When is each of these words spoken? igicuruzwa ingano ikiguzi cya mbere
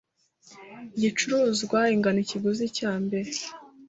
igicuruzwa 0.95 1.79
ingano 1.95 2.19
ikiguzi 2.25 2.65
cya 2.77 2.91
mbere 3.03 3.31